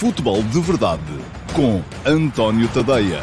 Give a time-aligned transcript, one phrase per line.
[0.00, 1.02] Futebol de Verdade
[1.54, 3.20] com António Tadeia.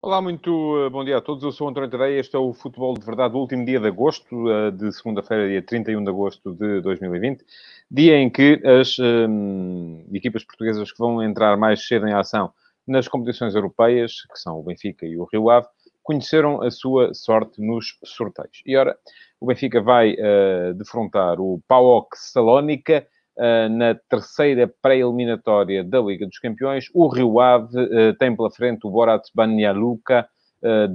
[0.00, 1.42] Olá, muito eh, bom dia a todos.
[1.42, 2.20] Eu sou o António Tadeia.
[2.20, 5.60] Este é o Futebol de Verdade do último dia de agosto, eh, de segunda-feira, dia
[5.60, 7.44] 31 de agosto de 2020.
[7.90, 12.52] Dia em que as hum, equipas portuguesas que vão entrar mais cedo em ação
[12.86, 15.66] nas competições europeias, que são o Benfica e o Rio Ave,
[16.04, 18.62] conheceram a sua sorte nos sorteios.
[18.64, 18.96] E ora,
[19.40, 23.04] o Benfica vai uh, defrontar o PAOK Salónica
[23.36, 26.86] uh, na terceira pré-eliminatória da Liga dos Campeões.
[26.94, 30.28] O Rio Ave uh, tem pela frente o Borat Banja Luka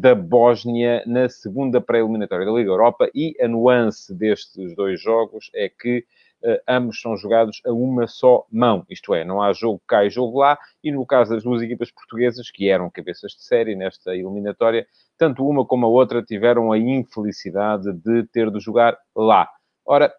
[0.01, 5.69] da Bósnia na segunda pré-eliminatória da Liga Europa e a nuance destes dois jogos é
[5.69, 6.03] que
[6.67, 10.39] ambos são jogados a uma só mão, isto é, não há jogo cá e jogo
[10.39, 14.87] lá, e no caso das duas equipas portuguesas, que eram cabeças de série nesta eliminatória,
[15.17, 19.49] tanto uma como a outra tiveram a infelicidade de ter de jogar lá.
[19.85, 20.13] Ora,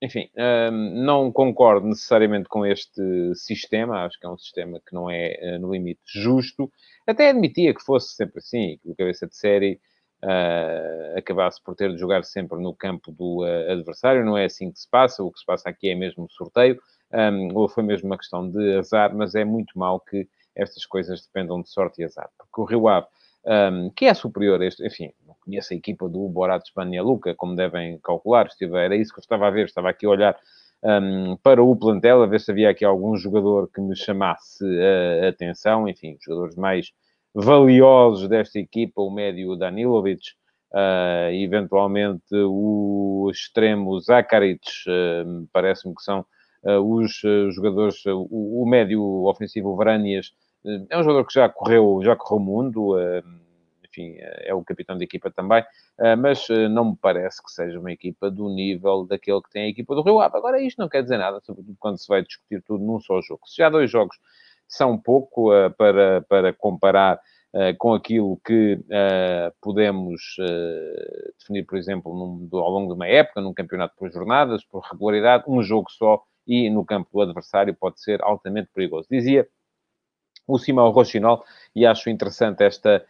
[0.00, 0.30] enfim,
[0.72, 3.02] hum, não concordo necessariamente com este
[3.34, 6.70] sistema, acho que é um sistema que não é, eh, no limite, justo.
[7.06, 9.80] Até admitia que fosse sempre assim, que o cabeça de série
[10.22, 14.24] uh, acabasse por ter de jogar sempre no campo do uh, adversário.
[14.24, 15.22] Não é assim que se passa.
[15.22, 16.80] O que se passa aqui é mesmo sorteio,
[17.12, 21.22] um, ou foi mesmo uma questão de azar, mas é muito mal que estas coisas
[21.22, 22.28] dependam de sorte e azar.
[22.36, 23.06] Porque o Rio Ave,
[23.44, 27.34] um, que é superior a este, enfim, não conheço a equipa do Borat Espanha Luca,
[27.34, 30.36] como devem calcular, estive, era isso que eu estava a ver, estava aqui a olhar
[30.82, 34.64] um, para o plantel, a ver se havia aqui algum jogador que me chamasse
[35.24, 36.92] a atenção, enfim, jogadores mais
[37.34, 40.32] valiosos desta equipa, o médio Danilovic,
[40.72, 46.24] uh, eventualmente o extremo Zakaric, uh, parece-me que são
[46.64, 47.20] uh, os
[47.54, 50.32] jogadores, o, o, médio ofensivo Vranias,
[50.90, 52.96] é um jogador que já correu, já correu o mundo,
[53.84, 55.64] enfim, é o capitão da equipa também,
[56.18, 59.94] mas não me parece que seja uma equipa do nível daquele que tem a equipa
[59.94, 60.36] do Rio Ave.
[60.36, 63.46] Agora, isto não quer dizer nada, sobretudo quando se vai discutir tudo num só jogo.
[63.46, 64.18] Se já dois jogos
[64.68, 67.16] são pouco uh, para, para comparar
[67.54, 70.36] uh, com aquilo que uh, podemos
[71.38, 75.44] definir, por exemplo, num, ao longo de uma época, num campeonato por jornadas, por regularidade,
[75.48, 79.08] um jogo só e no campo do adversário pode ser altamente perigoso.
[79.10, 79.48] Dizia
[80.46, 83.04] o Simão Rochinol, e acho interessante esta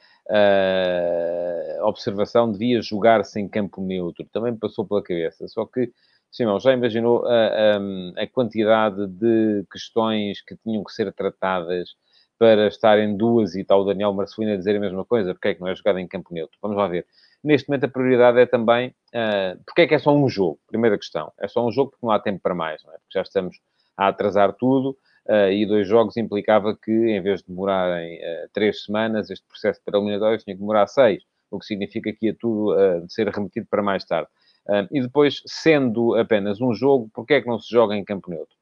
[1.84, 4.26] observação, devia jogar-se em campo neutro.
[4.30, 5.90] Também me passou pela cabeça, só que
[6.30, 11.96] Simão, já imaginou a, a, a, quantidade de questões que tinham que ser tratadas
[12.38, 15.34] para estarem duas e tal o Daniel Marcelino a dizer a mesma coisa?
[15.34, 16.56] Porque é que não é jogado em campo neutro?
[16.62, 17.06] Vamos lá ver.
[17.42, 20.60] Neste momento a prioridade é também uh, porque é que é só um jogo?
[20.66, 21.32] Primeira questão.
[21.40, 22.98] É só um jogo porque não há tempo para mais, não é?
[22.98, 23.56] Porque já estamos
[23.96, 24.96] a atrasar tudo
[25.26, 29.80] uh, e dois jogos implicava que, em vez de demorarem uh, três semanas, este processo
[29.84, 33.66] para eliminatórios tinha que demorar seis, o que significa que ia tudo uh, ser remetido
[33.68, 34.28] para mais tarde
[34.90, 38.56] e depois, sendo apenas um jogo, porquê é que não se joga em campo neutro?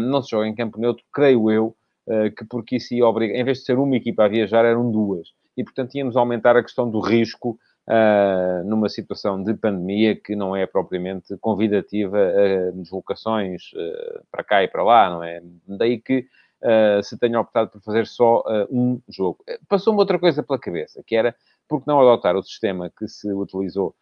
[0.00, 1.76] não se joga em campo neutro, creio eu,
[2.08, 4.90] uh, que porque isso ia obrigar, em vez de ser uma equipa a viajar, eram
[4.90, 5.28] duas.
[5.56, 7.58] E, portanto, íamos aumentar a questão do risco
[7.90, 14.62] Uh, numa situação de pandemia que não é propriamente convidativa a deslocações uh, para cá
[14.62, 15.40] e para lá, não é?
[15.66, 16.26] Daí que
[16.62, 19.42] uh, se tenha optado por fazer só um jogo.
[19.70, 21.34] Passou-me outra coisa pela cabeça, que era
[21.66, 23.94] porque não adotar o sistema que se utilizou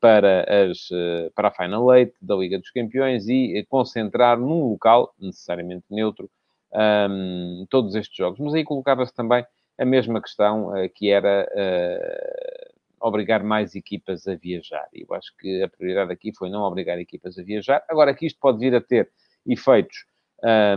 [0.00, 4.70] para, as, eh, para a Final Eight da Liga dos Campeões e eh, concentrar num
[4.70, 6.30] local, necessariamente neutro,
[6.72, 8.38] um, todos estes jogos.
[8.38, 9.44] Mas aí colocava-se também
[9.78, 14.86] a mesma questão, uh, que era uh, obrigar mais equipas a viajar.
[14.92, 17.82] Eu acho que a prioridade aqui foi não obrigar equipas a viajar.
[17.88, 19.10] Agora, que isto pode vir a ter
[19.44, 20.06] efeitos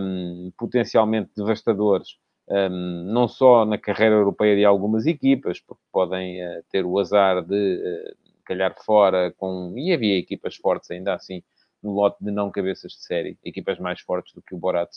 [0.01, 2.17] um, potencialmente devastadores,
[2.49, 7.43] um, não só na carreira europeia de algumas equipas, porque podem uh, ter o azar
[7.43, 8.15] de
[8.47, 9.73] calhar fora, com...
[9.77, 11.43] e havia equipas fortes ainda assim
[11.83, 14.89] no lote de não cabeças de série, equipas mais fortes do que o Borat.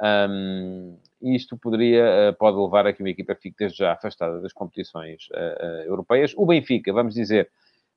[0.00, 4.52] Um, isto poderia, uh, pode levar a que uma equipa fique desde já afastada das
[4.52, 6.32] competições uh, uh, europeias.
[6.36, 7.50] O Benfica, vamos dizer,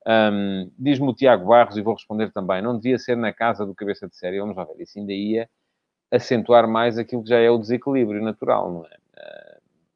[0.08, 3.76] um, diz-me o Tiago Barros, e vou responder também, não devia ser na casa do
[3.76, 5.48] cabeça de série, vamos lá ver, isso ainda ia
[6.10, 9.01] acentuar mais aquilo que já é o desequilíbrio natural, não é?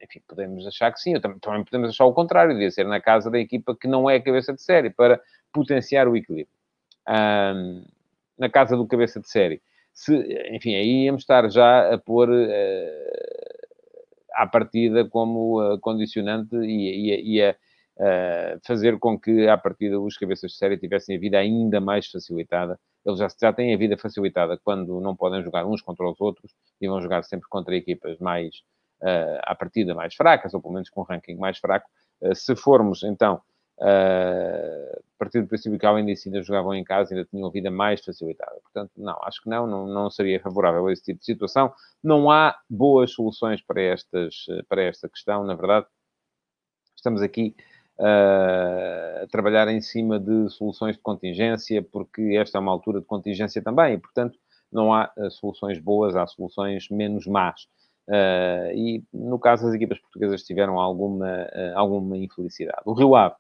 [0.05, 3.29] Enfim, podemos achar que sim, também, também, podemos achar o contrário, devia ser na casa
[3.29, 5.19] da equipa que não é cabeça de série, para
[5.51, 6.53] potenciar o equilíbrio.
[7.07, 7.83] Um,
[8.37, 9.61] na casa do cabeça de série.
[9.93, 10.13] Se,
[10.51, 12.45] enfim, aí íamos estar já a pôr uh,
[14.33, 17.55] à partida como uh, condicionante e, e, e a
[17.97, 22.07] uh, fazer com que, à partida, os cabeças de série tivessem a vida ainda mais
[22.07, 22.77] facilitada.
[23.05, 26.51] Eles já, já têm a vida facilitada quando não podem jogar uns contra os outros
[26.81, 28.63] e vão jogar sempre contra equipas mais
[29.01, 31.89] uh, à partida mais fracas, ou pelo menos com um ranking mais fraco.
[32.21, 33.42] Uh, se formos, então,
[33.77, 38.03] a partir do princípio que, além disso, ainda jogavam em casa, ainda tinham vida mais
[38.03, 38.56] facilitada.
[38.62, 41.74] Portanto, não, acho que não, não, não seria favorável a esse tipo de situação.
[42.01, 45.88] Não há boas soluções para, estas, para esta questão, na verdade.
[46.95, 47.53] Estamos aqui
[48.00, 53.06] uh, a trabalhar em cima de soluções de contingência, porque esta é uma altura de
[53.06, 54.39] contingência também, e, portanto,
[54.71, 57.68] não há uh, soluções boas, há soluções menos más.
[58.07, 62.81] Uh, e, no caso, as equipas portuguesas tiveram alguma, alguma infelicidade.
[62.85, 63.35] O Rio Ave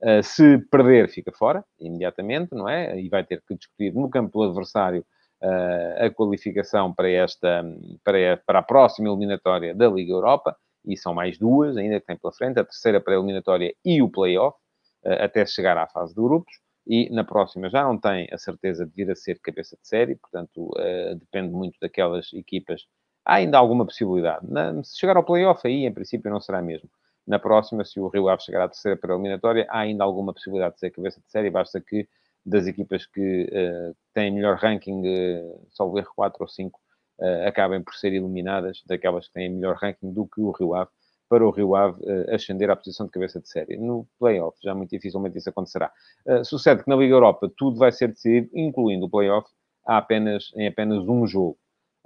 [0.00, 3.00] Uh, se perder, fica fora, imediatamente, não é?
[3.00, 5.04] E vai ter que discutir no campo do adversário
[5.42, 7.64] uh, a qualificação para, esta,
[8.04, 10.56] para, a, para a próxima eliminatória da Liga Europa,
[10.86, 14.00] e são mais duas ainda que tem pela frente, a terceira para a eliminatória e
[14.00, 14.56] o play-off,
[15.04, 16.54] uh, até chegar à fase de grupos,
[16.86, 20.14] e na próxima já não tem a certeza de vir a ser cabeça de série,
[20.14, 20.72] portanto,
[21.18, 22.86] depende muito daquelas equipas.
[23.28, 24.46] Há ainda alguma possibilidade.
[24.50, 26.88] Na, se chegar ao play-off, aí, em princípio, não será mesmo
[27.28, 30.80] na próxima, se o Rio Ave chegar à terceira pré-eliminatória, há ainda alguma possibilidade de
[30.80, 32.08] ser cabeça de série, basta que
[32.44, 36.80] das equipas que uh, têm melhor ranking, uh, salvo erro 4 ou 5,
[37.20, 40.90] uh, acabem por ser eliminadas daquelas que têm melhor ranking do que o Rio Ave,
[41.28, 43.76] para o Rio Ave uh, ascender à posição de cabeça de série.
[43.76, 45.92] No play-off, já muito dificilmente isso acontecerá.
[46.26, 49.46] Uh, sucede que na Liga Europa tudo vai ser decidido, incluindo o play-off,
[49.84, 51.58] apenas, em apenas um jogo.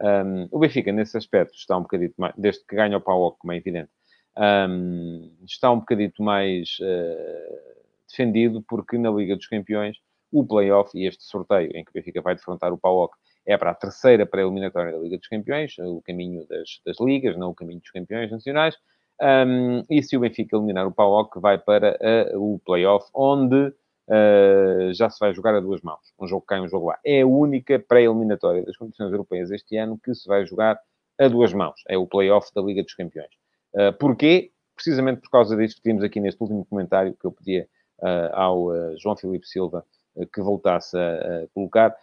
[0.02, 3.52] Um, o Benfica, nesse aspecto, está um bocadinho mais, desde que ganha o PAOC, como
[3.52, 3.90] é evidente,
[4.36, 9.96] um, está um bocadito mais uh, defendido, porque na Liga dos Campeões,
[10.32, 13.14] o play-off e este sorteio em que o Benfica vai defrontar o PAOK
[13.46, 17.50] é para a terceira pré-eliminatória da Liga dos Campeões, o caminho das, das ligas, não
[17.50, 18.76] o caminho dos campeões nacionais.
[19.20, 21.96] Um, e se o Benfica eliminar o PAOK, vai para
[22.34, 23.72] uh, o play-off, onde
[24.12, 26.00] uh, já se vai jogar a duas mãos.
[26.20, 26.98] Um jogo cá e um jogo lá.
[27.04, 30.78] É a única pré-eliminatória das competições europeias este ano que se vai jogar
[31.18, 31.80] a duas mãos.
[31.88, 33.30] É o play-off da Liga dos Campeões.
[33.74, 34.50] Uh, porquê?
[34.74, 37.68] Precisamente por causa disto que vimos aqui neste último comentário que eu pedia
[38.00, 39.84] uh, ao uh, João Filipe Silva
[40.32, 41.96] que voltasse a, a colocar,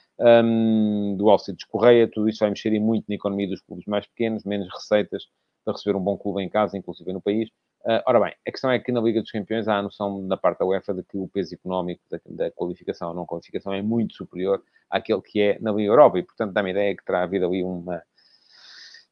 [0.44, 4.44] um, do Alcides Correia, tudo isto vai mexer muito na economia dos clubes mais pequenos,
[4.44, 5.26] menos receitas
[5.64, 7.50] para receber um bom clube em casa, inclusive no país.
[7.86, 10.36] Uh, ora bem, a questão é que na Liga dos Campeões há a noção da
[10.36, 13.82] parte da UEFA de que o peso económico da, da qualificação ou não qualificação é
[13.82, 17.24] muito superior àquele que é na Liga Europa e, portanto, dá-me a ideia que terá
[17.24, 18.04] havido ali uma,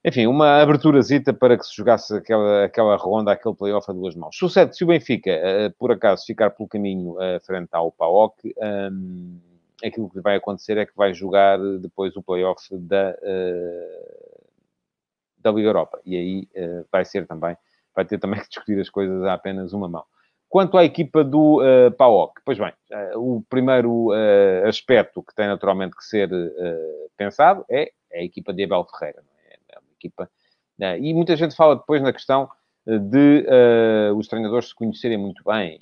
[0.03, 4.37] enfim, uma aberturazita para que se jogasse aquela, aquela ronda, aquele playoff a duas mãos.
[4.37, 8.53] Sucede se o Benfica, uh, por acaso, ficar pelo caminho uh, frente ao PAOK,
[8.91, 9.39] um,
[9.81, 13.15] aquilo que vai acontecer é que vai jogar depois o playoff da,
[15.37, 16.01] da Liga Europa.
[16.03, 16.47] E aí
[16.91, 17.55] vai ser também,
[17.97, 20.05] vai ter também que discutir as coisas a apenas uma mão.
[20.47, 25.47] Quanto à equipa do uh, PAOK, pois bem, uh, o primeiro uh, aspecto que tem
[25.47, 26.29] naturalmente que ser
[27.17, 29.21] pensado é a equipa de Abel Ferreira.
[29.21, 29.81] Não é?
[29.97, 30.29] equipa.
[30.77, 30.99] Né?
[30.99, 32.47] E muita gente fala depois na questão
[32.85, 33.45] eh, de
[34.15, 35.79] os treinadores se conhecerem muito bem.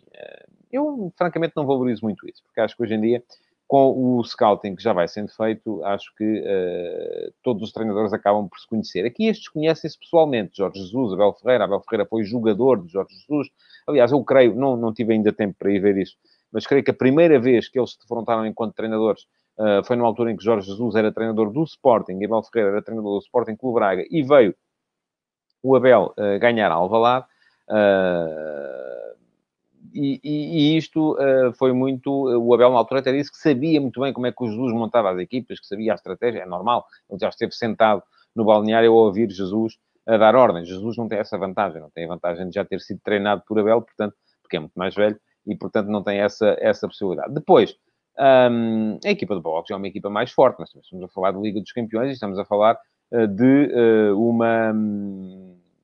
[0.72, 3.24] Eu, francamente, não valorizo muito isso, porque acho que hoje em dia,
[3.68, 8.48] com o scouting que já vai sendo feito, acho que uh, todos os treinadores acabam
[8.48, 9.06] por se conhecer.
[9.06, 10.58] Aqui estes conhecem-se pessoalmente.
[10.58, 11.64] Jorge Jesus, Abel Ferreira.
[11.64, 13.50] Abel Ferreira foi jogador de Jorge Jesus.
[13.88, 16.16] Aliás, eu creio, não, não tive ainda tempo para ir ver isso,
[16.52, 19.26] mas creio que a primeira vez que eles se defrontaram enquanto treinadores
[19.58, 22.72] Uh, foi numa altura em que Jorge Jesus era treinador do Sporting, e Abel Ferreira
[22.72, 24.54] era treinador do Sporting Clube Braga, e veio
[25.64, 27.26] o Abel uh, ganhar a Alvalade.
[27.70, 28.85] Uh,
[29.96, 31.18] e, e, isto
[31.58, 32.12] foi muito...
[32.12, 34.74] O Abel, na altura, até disse que sabia muito bem como é que o Jesus
[34.74, 36.86] montava as equipas, que sabia a estratégia, é normal.
[37.10, 38.04] Ele já esteve sentado
[38.36, 40.68] no balneário a ouvir Jesus a dar ordens.
[40.68, 43.58] Jesus não tem essa vantagem, não tem a vantagem de já ter sido treinado por
[43.60, 47.34] Abel, portanto, porque é muito mais velho, e, portanto, não tem essa, essa possibilidade.
[47.34, 47.76] Depois,
[48.18, 51.40] um, a equipa do Box é uma equipa mais forte, mas estamos a falar de
[51.40, 52.78] Liga dos Campeões e estamos a falar
[53.12, 54.72] uh, de, uh, uma,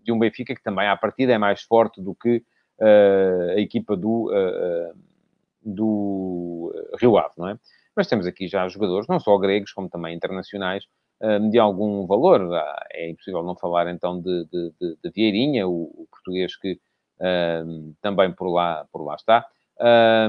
[0.04, 2.44] de um Benfica que também, à partida, é mais forte do que uh,
[2.82, 4.32] a equipa do,
[5.64, 7.60] do Rio Ave, não é?
[7.96, 10.86] Mas temos aqui já jogadores, não só gregos, como também internacionais,
[11.52, 12.54] de algum valor.
[12.54, 16.80] Ah, é impossível não falar, então, de, de, de, de Vieirinha, o, o português que
[18.02, 19.46] também por lá, por lá está.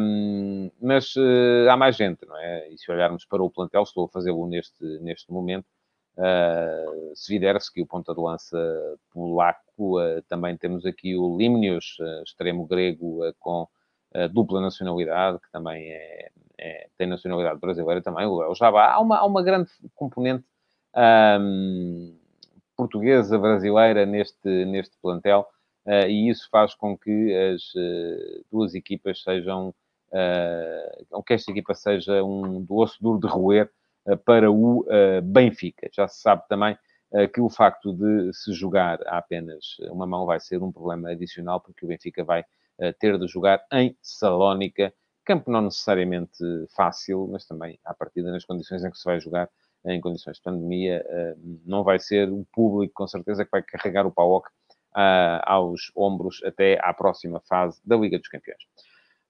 [0.01, 2.71] Um, mas uh, há mais gente, não é?
[2.71, 5.67] E se olharmos para o plantel, estou a fazê-lo neste, neste momento,
[6.17, 13.21] uh, o ponta de lança polaco, uh, também temos aqui o Limnius, uh, extremo grego
[13.39, 13.67] com
[14.31, 18.93] dupla nacionalidade, que também é, é, tem nacionalidade brasileira também, o Léo Jabá.
[18.93, 20.45] Há uma, há uma grande componente
[21.41, 22.15] um,
[22.77, 25.49] portuguesa, brasileira neste, neste plantel,
[26.11, 27.63] e isso faz com que as
[28.51, 29.71] duas equipas sejam,
[30.11, 33.71] uh, que esta equipa seja um doce duro de roer
[34.25, 34.85] para o
[35.23, 35.89] Benfica.
[35.93, 36.77] Já se sabe também
[37.33, 41.85] que o facto de se jogar apenas uma mão vai ser um problema adicional, porque
[41.85, 42.45] o Benfica vai
[42.99, 44.93] ter de jogar em Salónica.
[45.25, 46.43] Campo não necessariamente
[46.75, 49.49] fácil, mas também, à partida, nas condições em que se vai jogar,
[49.85, 51.05] em condições de pandemia,
[51.65, 54.49] não vai ser o público, com certeza, que vai carregar o PAOC
[55.45, 58.63] aos ombros até à próxima fase da Liga dos Campeões.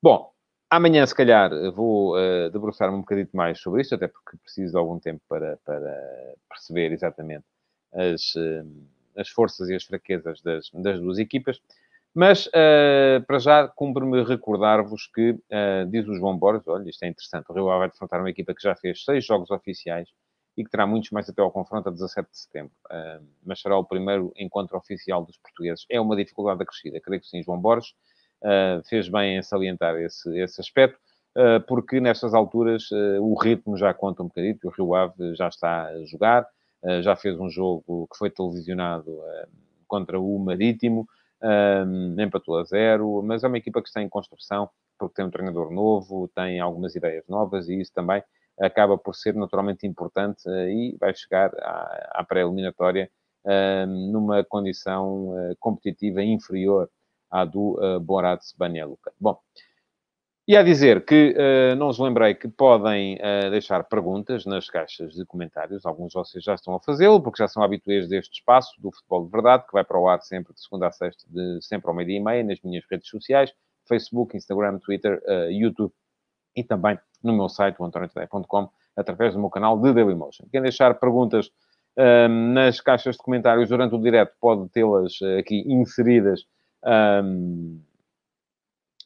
[0.03, 0.32] Bom,
[0.75, 4.79] Amanhã, se calhar, vou uh, debruçar-me um bocadito mais sobre isso, até porque preciso de
[4.79, 7.45] algum tempo para, para perceber exatamente
[7.93, 8.67] as, uh,
[9.15, 11.61] as forças e as fraquezas das, das duas equipas.
[12.15, 17.09] Mas, uh, para já, cumpre-me recordar-vos que, uh, diz o João Borges, olha, isto é
[17.09, 20.09] interessante, o Rio Ave vai defrontar uma equipa que já fez seis jogos oficiais
[20.57, 22.73] e que terá muitos mais até ao confronto a 17 de setembro.
[23.45, 25.87] Mas será o primeiro encontro oficial dos portugueses.
[25.91, 27.95] É uma dificuldade acrescida, creio que sim, João Borges.
[28.43, 30.99] Uh, fez bem em salientar esse, esse aspecto,
[31.39, 35.47] uh, porque nestas alturas uh, o ritmo já conta um bocadinho, o Rio Ave já
[35.47, 36.47] está a jogar,
[37.01, 39.21] já fez um jogo que foi televisionado
[39.87, 41.07] contra o Marítimo,
[42.19, 44.69] empatou a zero, mas é uma equipa que está em construção,
[44.99, 48.21] porque tem um treinador novo, tem algumas ideias novas e isso também
[48.61, 51.53] acaba por ser naturalmente importante e vai chegar
[52.11, 53.09] à pré-eliminatória
[53.87, 56.91] numa condição competitiva inferior
[57.33, 59.13] à do uh, Borat Banyaluka.
[59.19, 59.41] Bom,
[60.47, 65.15] e a dizer que uh, não os lembrei que podem uh, deixar perguntas nas caixas
[65.15, 65.87] de comentários.
[65.87, 69.25] Alguns de vocês já estão a fazê-lo, porque já são habituês deste espaço do Futebol
[69.25, 71.95] de Verdade, que vai para o ar sempre de segunda a sexta, de sempre ao
[71.95, 73.53] meio-dia e meia, nas minhas redes sociais,
[73.89, 75.93] Facebook, Instagram, Twitter, uh, YouTube
[76.57, 80.45] e também no meu site, o antoniotadeia.com, através do meu canal de Dailymotion.
[80.51, 81.51] Quem deixar perguntas
[82.29, 86.47] nas caixas de comentários durante o direto pode tê-las aqui inseridas
[86.85, 87.81] um,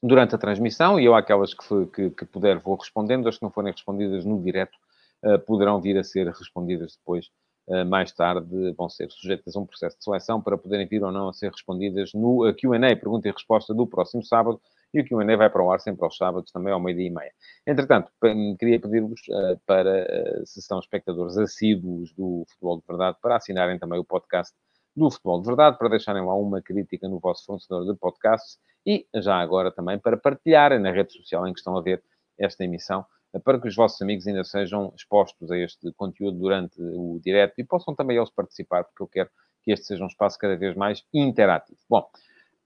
[0.02, 3.50] durante a transmissão, e eu aquelas que, que, que, puder vou respondendo, as que não
[3.50, 4.76] forem respondidas no direto
[5.24, 7.30] uh, poderão vir a ser respondidas depois,
[7.68, 11.12] uh, mais tarde, vão ser sujeitas a um processo de seleção para poderem vir ou
[11.12, 14.60] não a ser respondidas no uh, Q&A, pergunta e resposta do próximo sábado,
[14.94, 17.32] e o Q&A vai para o ar sempre aos sábados, também ao meio-dia e meia.
[17.66, 18.10] Entretanto,
[18.58, 19.20] queria pedir-vos
[19.66, 24.54] para, se são espectadores assíduos do Futebol de Verdade, para assinarem também o podcast
[24.96, 29.06] do Futebol de Verdade, para deixarem lá uma crítica no vosso fornecedor de podcasts e
[29.16, 32.02] já agora também para partilharem na rede social em que estão a ver
[32.38, 33.04] esta emissão,
[33.44, 37.64] para que os vossos amigos ainda sejam expostos a este conteúdo durante o direto e
[37.64, 39.30] possam também eles participar, porque eu quero
[39.62, 41.78] que este seja um espaço cada vez mais interativo.
[41.90, 42.08] Bom,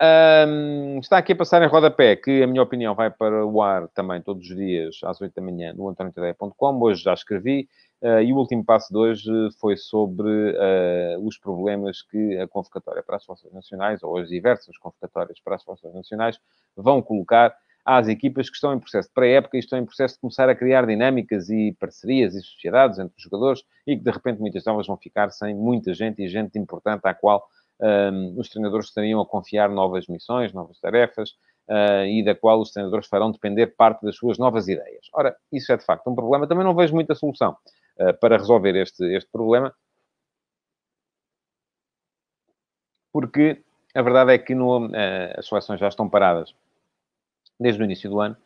[0.03, 3.87] um, está aqui a passar em rodapé que a minha opinião vai para o ar
[3.89, 6.81] também todos os dias às 8 da manhã no antoniotadeia.com.
[6.81, 7.69] Hoje já escrevi
[8.01, 9.31] uh, e o último passo de hoje
[9.61, 14.77] foi sobre uh, os problemas que a convocatória para as Forças Nacionais, ou as diversas
[14.79, 16.41] convocatórias para as Forças Nacionais,
[16.75, 17.55] vão colocar
[17.85, 20.55] às equipas que estão em processo de pré-época e estão em processo de começar a
[20.55, 24.87] criar dinâmicas e parcerias e sociedades entre os jogadores e que de repente muitas delas
[24.87, 27.43] vão ficar sem muita gente e gente importante à qual
[27.81, 31.31] um, os treinadores estariam a confiar novas missões, novas tarefas,
[31.69, 35.07] uh, e da qual os treinadores farão depender parte das suas novas ideias.
[35.13, 36.47] Ora, isso é de facto um problema.
[36.47, 37.57] Também não vejo muita solução
[37.99, 39.75] uh, para resolver este, este problema,
[43.13, 43.63] porque
[43.95, 44.91] a verdade é que no, uh,
[45.37, 46.55] as seleções já estão paradas
[47.59, 48.37] desde o início do ano.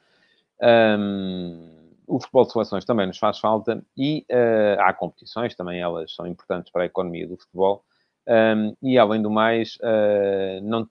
[0.60, 1.74] Um,
[2.06, 6.26] o futebol de seleções também nos faz falta e uh, há competições, também elas são
[6.26, 7.84] importantes para a economia do futebol.
[8.26, 10.88] Um, e além do mais, uh, não,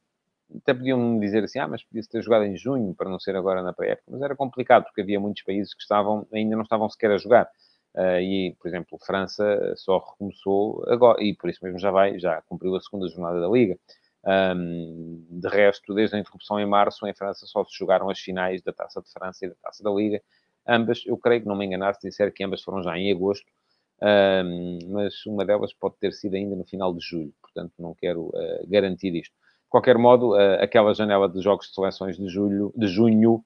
[0.57, 3.63] até podiam dizer assim, ah, mas podia-se ter jogado em junho para não ser agora
[3.63, 7.11] na pré-época, mas era complicado porque havia muitos países que estavam, ainda não estavam sequer
[7.11, 7.49] a jogar.
[7.95, 12.41] Uh, e, por exemplo, França só recomeçou agora, e por isso mesmo já vai, já
[12.43, 13.77] cumpriu a segunda jornada da Liga.
[14.25, 18.61] Um, de resto, desde a interrupção em março, em França só se jogaram as finais
[18.61, 20.21] da Taça de França e da Taça da Liga.
[20.65, 23.45] Ambas, eu creio que não me enganasse se disser que ambas foram já em agosto,
[24.89, 28.67] mas uma delas pode ter sido ainda no final de julho, portanto não quero uh,
[28.67, 29.33] garantir isto.
[29.33, 33.43] De qualquer modo, uh, aquela janela de jogos de seleções de, julho, de junho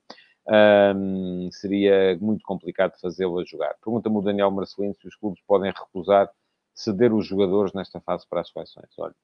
[0.95, 3.75] um, seria muito complicado fazê-la jogar.
[3.83, 6.29] Pergunta-me o Daniel Marcelino se os clubes podem recusar
[6.73, 8.87] ceder os jogadores nesta fase para as seleções.
[8.99, 9.15] Olha,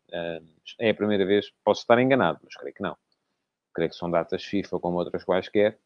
[0.79, 2.97] é a primeira vez, posso estar enganado, mas creio que não.
[3.73, 5.77] Creio que são datas FIFA como outras quaisquer.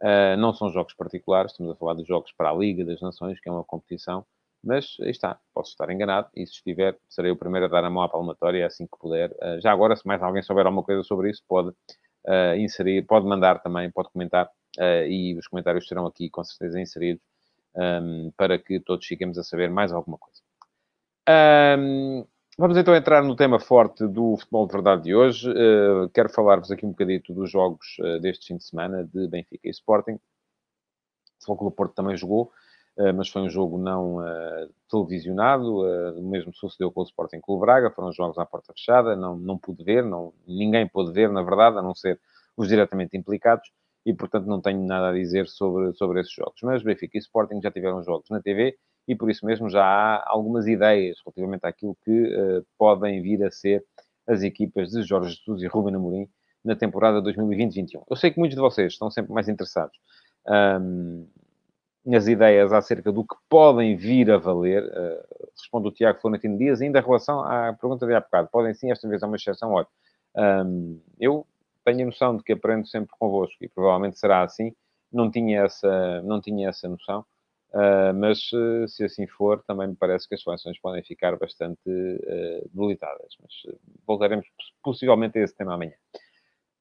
[0.00, 3.38] Uh, não são jogos particulares, estamos a falar de jogos para a Liga das Nações,
[3.38, 4.26] que é uma competição
[4.64, 7.90] mas aí está, posso estar enganado e se estiver, serei o primeiro a dar a
[7.90, 9.30] mão à palmatória assim que puder.
[9.32, 13.26] Uh, já agora, se mais alguém souber alguma coisa sobre isso, pode uh, inserir, pode
[13.26, 17.22] mandar também, pode comentar uh, e os comentários serão aqui com certeza inseridos
[17.74, 20.40] um, para que todos fiquemos a saber mais alguma coisa.
[21.78, 22.24] Um,
[22.56, 25.52] vamos então entrar no tema forte do futebol de verdade de hoje.
[26.14, 30.14] quero falar-vos aqui um bocadito dos jogos deste fim de semana de Benfica e Sporting.
[30.14, 30.20] O
[31.40, 32.52] Futebol Clube Porto também jogou.
[32.98, 35.80] Eh, mas foi um jogo não uh, televisionado.
[35.82, 39.36] Uh, o mesmo sucedeu com o Sporting Clube Braga, foram jogos à porta fechada, não,
[39.36, 42.20] não pude ver, não, ninguém pôde ver, na verdade, a não ser
[42.56, 43.70] os diretamente implicados,
[44.04, 46.60] e portanto não tenho nada a dizer sobre, sobre esses jogos.
[46.62, 48.76] Mas Benfica e Sporting já tiveram jogos na TV
[49.08, 53.50] e por isso mesmo já há algumas ideias relativamente àquilo que uh, podem vir a
[53.50, 53.84] ser
[54.26, 56.28] as equipas de Jorge Jesus e Ruben Amorim
[56.64, 58.04] na temporada 2020-21.
[58.08, 59.98] Eu sei que muitos de vocês estão sempre mais interessados
[60.46, 61.26] um,
[62.04, 64.82] nas ideias acerca do que podem vir a valer.
[64.84, 68.48] Uh, responde o Tiago Florentino Dias, ainda em relação à pergunta de há bocado.
[68.50, 69.86] Podem sim, esta vez é uma exceção, olha.
[70.34, 71.46] Um, eu
[71.84, 74.74] tenho a noção de que aprendo sempre convosco e provavelmente será assim.
[75.12, 77.24] Não tinha essa, não tinha essa noção.
[77.72, 81.80] Uh, mas uh, se assim for, também me parece que as seleções podem ficar bastante
[81.88, 83.36] uh, debilitadas.
[83.40, 84.46] Mas voltaremos
[84.82, 85.94] possivelmente a esse tema amanhã.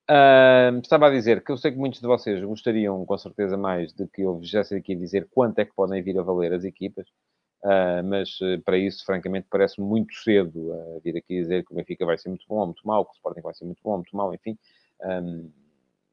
[0.08, 4.08] Estava a dizer que eu sei que muitos de vocês gostariam, com certeza, mais de
[4.08, 7.08] que eu viesse aqui dizer quanto é que podem vir a valer as equipas,
[8.06, 10.72] mas para isso, francamente, parece muito cedo
[11.04, 13.16] vir aqui dizer que o Benfica vai ser muito bom ou muito mau, que o
[13.16, 14.58] Sporting vai ser muito bom ou muito mau, enfim.
[15.02, 15.50] Um,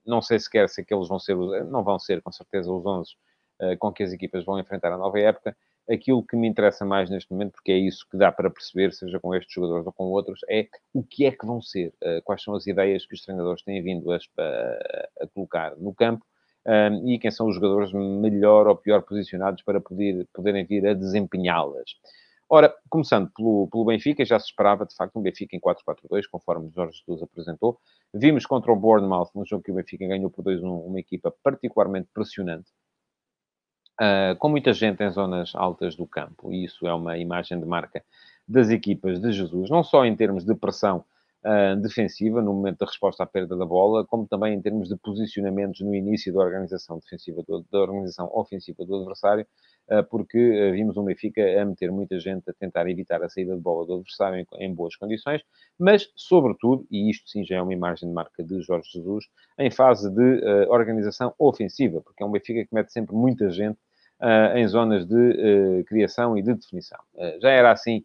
[0.07, 3.15] não sei sequer se aqueles vão ser, não vão ser, com certeza, os 11
[3.61, 5.57] eh, com que as equipas vão enfrentar a nova época.
[5.91, 9.19] Aquilo que me interessa mais neste momento, porque é isso que dá para perceber, seja
[9.19, 12.43] com estes jogadores ou com outros, é o que é que vão ser, eh, quais
[12.43, 16.25] são as ideias que os treinadores têm vindo a, a, a colocar no campo
[16.67, 20.87] um, ehm, e quem são os jogadores melhor ou pior posicionados para poder, poderem vir
[20.87, 21.95] a desempenhá-las.
[22.51, 26.71] Ora, começando pelo, pelo Benfica, já se esperava, de facto, um Benfica em 4-4-2, conforme
[26.75, 27.79] Jorge Jesus apresentou.
[28.15, 32.09] Vimos contra o Bournemouth, um jogo que o Benfica ganhou por 2-1, uma equipa particularmente
[32.13, 32.71] pressionante,
[34.01, 37.67] uh, com muita gente em zonas altas do campo, e isso é uma imagem de
[37.67, 38.03] marca
[38.47, 41.05] das equipas de Jesus, não só em termos de pressão
[41.45, 44.97] uh, defensiva, no momento da resposta à perda da bola, como também em termos de
[44.97, 49.47] posicionamentos no início da organização defensiva, do, da organização ofensiva do adversário,
[49.91, 50.39] uh, porque
[50.73, 53.95] vimos o Benfica a meter muita gente a tentar evitar a saída de bola do
[53.97, 55.43] adversário em, em boas condições,
[55.79, 59.27] mas, sobretudo, e isto sim já é uma imagem de marca de Jorge Jesus,
[59.59, 63.79] em fase de organização ofensiva, porque é um Benfica que mete sempre muita gente
[64.55, 66.99] em zonas de uh, criação e de definição.
[67.15, 68.05] Uh, já era assim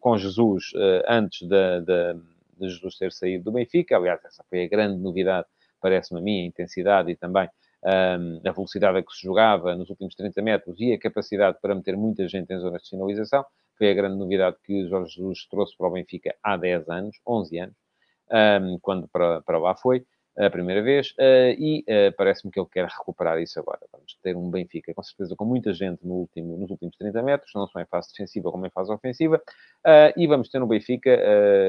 [0.00, 0.72] com Jesus
[1.06, 1.82] antes de,
[2.58, 3.94] Jesus ter saído do Benfica.
[3.94, 5.46] Aliás, essa foi a grande novidade,
[5.82, 7.46] parece-me a mim, a intensidade e também
[7.84, 11.74] um, a velocidade a que se jogava nos últimos 30 metros e a capacidade para
[11.74, 13.44] meter muita gente em zonas de sinalização.
[13.76, 17.58] Foi a grande novidade que Jorge Jesus trouxe para o Benfica há 10 anos, 11
[17.58, 17.76] anos,
[18.32, 20.04] um, quando para, para lá foi
[20.38, 23.80] a primeira vez, uh, e uh, parece-me que ele quer recuperar isso agora.
[23.90, 27.50] Vamos ter um Benfica, com certeza, com muita gente no último, nos últimos 30 metros,
[27.54, 31.18] não só em fase defensiva como em fase ofensiva, uh, e vamos ter um Benfica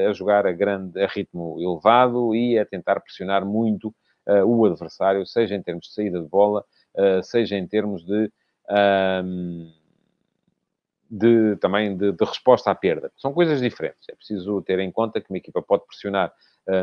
[0.08, 3.94] a jogar a, grande, a ritmo elevado e a tentar pressionar muito
[4.44, 6.62] o adversário, seja em termos de saída de bola,
[7.22, 8.30] seja em termos de.
[11.10, 13.10] De, também de, de, resposta à perda.
[13.16, 14.06] São coisas diferentes.
[14.10, 16.30] É preciso ter em conta que uma equipa pode pressionar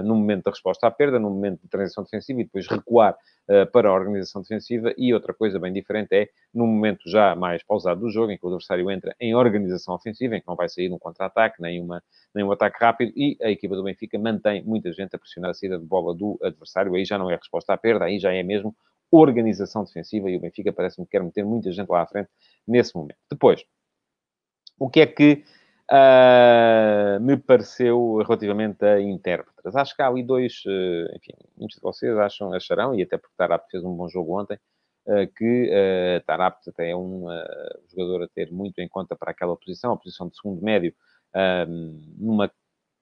[0.04, 3.70] no momento da resposta à perda, no momento de transição defensiva e depois recuar uh,
[3.72, 4.94] para a organização defensiva.
[4.98, 8.46] E outra coisa bem diferente é no momento já mais pausado do jogo, em que
[8.46, 12.02] o adversário entra em organização ofensiva, em que não vai sair um contra-ataque, nem, uma,
[12.34, 15.54] nem um ataque rápido, e a equipa do Benfica mantém muita gente a pressionar a
[15.54, 16.96] saída de bola do adversário.
[16.96, 18.76] Aí já não é resposta à perda, aí já é mesmo
[19.12, 22.30] organização defensiva e o Benfica parece-me que quer meter muita gente lá à frente
[22.68, 23.18] nesse momento.
[23.30, 23.64] Depois,
[24.78, 25.44] o que é que
[25.92, 29.76] uh, me pareceu relativamente a intérpretes?
[29.76, 33.36] Acho que há ali dois, uh, enfim, muitos de vocês acham, acharão, e até porque
[33.38, 34.60] Tarap fez um bom jogo ontem,
[35.08, 37.26] uh, que uh, Tarap até é um
[37.90, 40.94] jogador a ter muito em conta para aquela posição, a posição de segundo médio,
[42.18, 42.50] numa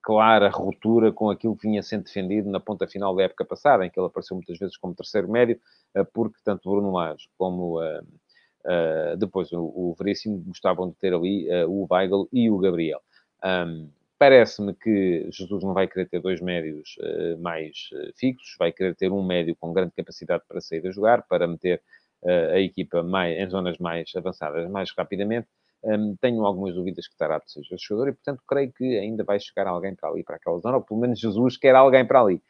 [0.02, 3.90] clara ruptura com aquilo que vinha sendo defendido na ponta final da época passada, em
[3.90, 5.60] que ele apareceu muitas vezes como terceiro médio,
[6.14, 8.02] porque tanto Bruno Lage como Uh,
[9.18, 13.02] depois, o, o Veríssimo gostavam de ter ali uh, o Weigl e o Gabriel.
[13.44, 18.96] Um, Parece-me que Jesus não vai querer ter dois médios uh, mais fixos, vai querer
[18.96, 21.82] ter um médio com grande capacidade para sair a jogar, para meter
[22.26, 25.46] a equipa mais, em zonas mais avançadas mais rapidamente.
[25.84, 29.68] Um, tenho algumas dúvidas que Tarap seja jogador e, portanto, creio que ainda vai chegar
[29.68, 32.42] alguém para ali, para aquela zona, ou pelo menos Jesus quer alguém para ali,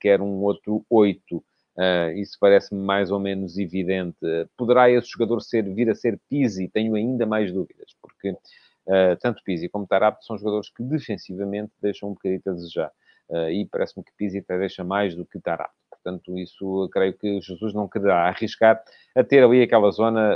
[0.00, 1.44] quer um outro oito
[1.80, 4.18] Uh, isso parece-me mais ou menos evidente.
[4.54, 6.68] Poderá esse jogador ser, vir a ser Pizzi?
[6.68, 12.10] Tenho ainda mais dúvidas, porque uh, tanto Pizzi como Tarap são jogadores que defensivamente deixam
[12.10, 12.92] um bocadinho a desejar.
[13.30, 15.70] Uh, e parece-me que Pizzi até deixa mais do que Tarap.
[15.90, 18.82] Portanto, isso creio que Jesus não quererá arriscar
[19.14, 20.34] a ter ali aquela zona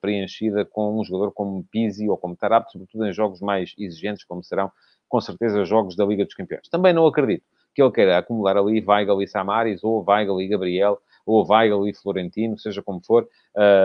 [0.00, 4.44] preenchida com um jogador como Pizzi ou como Tarap, sobretudo em jogos mais exigentes, como
[4.44, 4.70] serão
[5.08, 6.68] com certeza jogos da Liga dos Campeões.
[6.68, 7.42] Também não acredito
[7.74, 11.94] que ele queira acumular ali Weigl e Samaris, ou Weigl e Gabriel, ou Weigl e
[11.94, 13.28] Florentino, seja como for,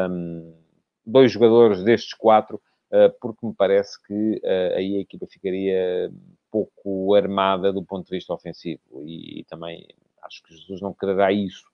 [0.10, 0.54] um,
[1.06, 6.12] dois jogadores destes quatro, uh, porque me parece que uh, aí a equipa ficaria
[6.50, 9.86] pouco armada do ponto de vista ofensivo e, e também
[10.26, 11.66] Acho que Jesus não quererá isso.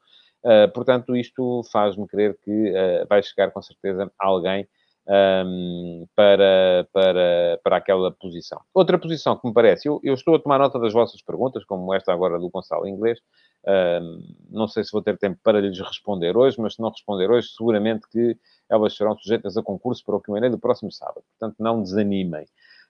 [0.44, 2.74] Uh, portanto, isto faz-me crer que
[3.08, 4.68] vai chegar com certeza alguém
[5.08, 8.62] um, para, para, para aquela posição.
[8.74, 11.94] Outra posição que me parece, eu, eu, estou a tomar nota das vossas perguntas, como
[11.94, 13.20] esta agora do Gonçalo Inglês.
[13.68, 17.30] Um, não sei se vou ter tempo para lhes responder hoje, mas se não responder
[17.30, 18.38] hoje, seguramente que
[18.70, 21.24] elas serão sujeitas a concurso para o Q&A do próximo sábado.
[21.38, 22.46] Portanto, não desanimem.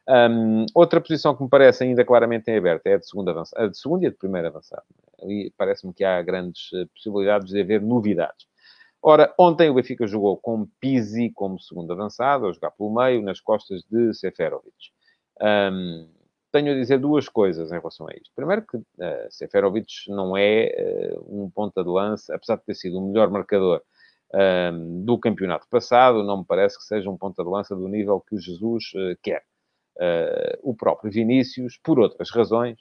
[0.07, 3.65] Um, outra posição que me parece ainda claramente em aberto é a de segunda avançada,
[3.65, 4.83] a de segunda e a de primeira avançada.
[5.21, 8.47] Ali parece-me que há grandes eh, possibilidades de haver novidades.
[9.03, 13.39] Ora, ontem o Benfica jogou com Pizzi como segundo avançado, a jogar pelo meio, nas
[13.39, 14.91] costas de Seferovic.
[15.41, 16.07] Um,
[16.51, 18.31] tenho a dizer duas coisas em relação a isto.
[18.35, 18.83] Primeiro que uh,
[19.31, 23.81] Seferovic não é uh, um ponta de lança, apesar de ter sido o melhor marcador
[25.03, 28.37] do campeonato passado, não me parece que seja um ponta de lança do nível que
[28.37, 29.43] Jesus uh, quer.
[30.63, 32.79] o próprio Vinícius, por outras razões,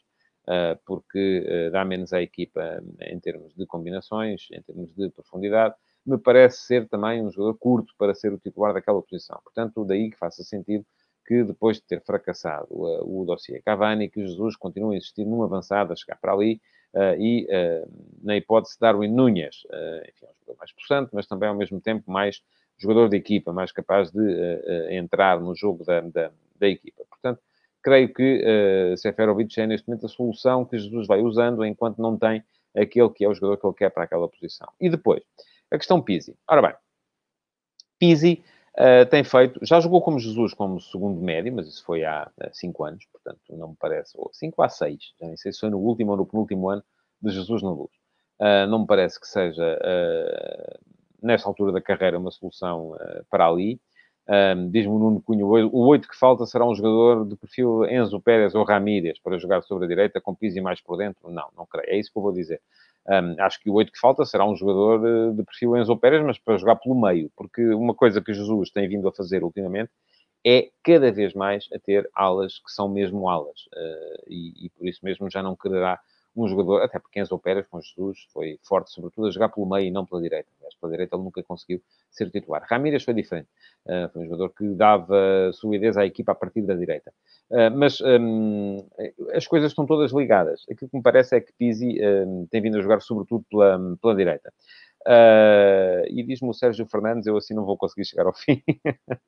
[0.87, 5.75] porque dá menos à equipa em termos de combinações, em termos de profundidade,
[6.11, 9.41] me parece ser também um jogador curto para ser o titular daquela posição.
[9.45, 10.85] Portanto, daí que faça sentido
[11.27, 15.45] que depois de ter fracassado uh, o dossiê Cavani, que Jesus continua a insistir num
[15.45, 16.61] avançado a chegar para ali
[16.93, 17.89] uh, e, uh,
[18.21, 19.63] na hipótese Darwin Núñez,
[20.09, 22.43] enfim, é um jogador mais possante, mas também ao mesmo tempo mais
[22.77, 24.23] jogador de equipa, mais capaz de
[24.91, 27.05] entrar no jogo da, da, da, equipa.
[27.11, 27.39] Portanto,
[27.83, 28.43] creio que
[28.97, 32.43] Seferovic é neste momento a solução que Jesus vai usando enquanto não tem
[32.75, 34.69] aquele que é o jogador que ele quer para aquela posição.
[34.81, 35.23] E depois,
[35.71, 36.37] a questão Pizzi.
[36.49, 36.75] Ora bem,
[37.99, 38.43] Pizzi
[38.79, 42.85] uh, tem feito, já jogou como Jesus como segundo médio, mas isso foi há 5
[42.85, 45.79] anos, portanto não me parece, ou 5 a 6, já nem sei se foi no
[45.79, 46.83] último ou no penúltimo ano
[47.21, 47.91] de Jesus na luz.
[48.41, 50.79] Uh, não me parece que seja, uh,
[51.23, 52.97] nesta altura da carreira, uma solução
[53.29, 53.81] para ali.
[54.29, 58.21] Um, Diz-me o Nuno Cunha, o 8 que falta será um jogador de perfil Enzo
[58.21, 61.31] Pérez ou Ramírez para jogar sobre a direita com Pizzi mais por dentro?
[61.31, 61.91] Não, não creio.
[61.91, 62.63] É isso que eu vou dizer.
[63.09, 66.23] Um, acho que o 8 que falta será um jogador de, de perfil Enzo Pérez,
[66.25, 69.91] mas para jogar pelo meio, porque uma coisa que Jesus tem vindo a fazer ultimamente
[70.47, 74.87] é cada vez mais a ter alas que são mesmo alas, uh, e, e, por
[74.87, 75.99] isso mesmo já não quererá
[76.45, 79.87] um jogador, até porque Enzo Pérez com Jesus foi forte, sobretudo a jogar pelo meio
[79.87, 80.49] e não pela direita.
[80.63, 82.65] Mas pela direita ele nunca conseguiu ser titular.
[82.69, 83.49] Ramírez foi diferente.
[83.87, 87.13] Uh, foi um jogador que dava solidez à equipa a partir da direita.
[87.51, 88.87] Uh, mas um,
[89.35, 90.65] as coisas estão todas ligadas.
[90.71, 94.15] Aquilo que me parece é que Pizzi um, tem vindo a jogar sobretudo pela, pela
[94.15, 94.53] direita.
[95.07, 98.63] Uh, e diz-me o Sérgio Fernandes, eu assim não vou conseguir chegar ao fim.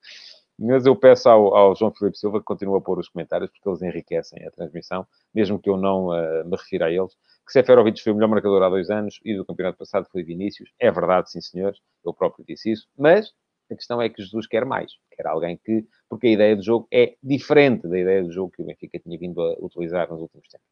[0.58, 3.68] Mas eu peço ao, ao, João Filipe Silva que continue a pôr os comentários, porque
[3.68, 7.14] eles enriquecem a transmissão, mesmo que eu não uh, me refira a eles.
[7.46, 10.70] Que Seferovic foi o melhor marcador há dois anos e do campeonato passado foi Vinícius.
[10.78, 12.86] É verdade, sim, senhores, eu próprio disse isso.
[12.96, 13.32] Mas
[13.70, 14.92] a questão é que Jesus quer mais.
[15.10, 15.84] Quer alguém que...
[16.08, 19.18] Porque a ideia do jogo é diferente da ideia do jogo que o Benfica tinha
[19.18, 20.66] vindo a utilizar nos últimos tempos.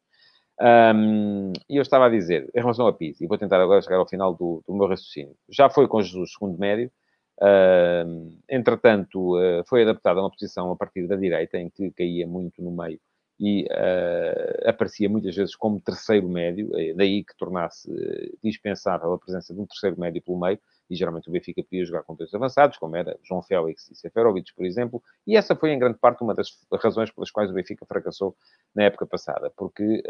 [0.61, 3.97] Um, e eu estava a dizer, em relação a Pizzi, e vou tentar agora chegar
[3.97, 5.35] ao final do, do meu raciocínio.
[5.49, 6.91] Já foi com Jesus segundo médio,
[8.47, 12.61] Entretanto, uh, foi adaptado a uma posição a partir da direita, em que caía muito
[12.61, 12.99] no meio
[13.39, 17.89] e uh, aparecia muitas vezes como terceiro médio, eh, daí que tornasse
[18.43, 22.03] dispensável a presença de um terceiro médio pelo meio, e geralmente o Benfica podia jogar
[22.03, 25.79] com dois avançados, como era João Félix e Seferovic, por exemplo, e essa foi em
[25.79, 28.35] grande parte uma das razões pelas quais o Benfica fracassou
[28.75, 30.03] na época passada, porque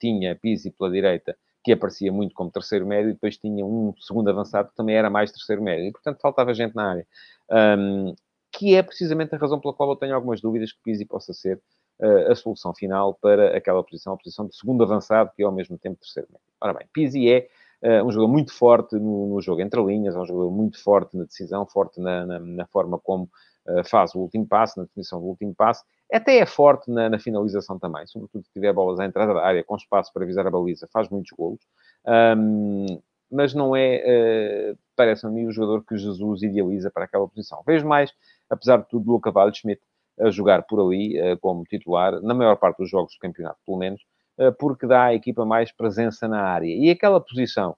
[0.00, 4.28] tinha Pizzi pela direita que aparecia muito como terceiro médio, e depois tinha um segundo
[4.28, 7.06] avançado que também era mais terceiro médio, e portanto faltava gente na área.
[7.50, 8.14] Um,
[8.52, 11.60] que é precisamente a razão pela qual eu tenho algumas dúvidas que Pizzi possa ser
[12.00, 15.52] uh, a solução final para aquela posição, a posição de segundo avançado, que é ao
[15.52, 16.46] mesmo tempo terceiro médio.
[16.60, 17.48] Ora bem, Pizzi é
[17.82, 21.16] uh, um jogador muito forte no, no, jogo entre linhas, é um jogador muito forte
[21.16, 23.28] na decisão, forte na, na, na forma como
[23.84, 27.78] faz o último passo, na definição do último passo, até é forte na, na, finalização
[27.78, 30.88] também, sobretudo se tiver bolas à entrada da área com espaço para visar a baliza,
[30.92, 31.60] faz muitos golos.
[32.06, 33.00] Um,
[33.30, 37.62] mas não é, uh, parece-me o jogador que Jesus idealiza para aquela posição.
[37.66, 38.12] Vejo mais,
[38.48, 39.80] apesar de tudo, Luca Waldschmidt
[40.20, 43.78] a jogar por ali uh, como titular, na maior parte dos jogos do campeonato, pelo
[43.78, 44.00] menos,
[44.38, 46.66] uh, porque dá à equipa mais presença na área.
[46.66, 47.76] E aquela posição eh,